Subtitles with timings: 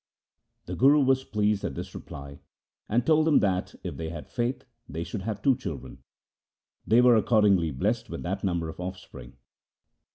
[0.65, 2.39] The Guru was pleased at this reply,
[2.89, 5.99] and told them that, if they had faith, they should have two children.
[6.87, 9.33] They were accordingly blessed with that number of offspring.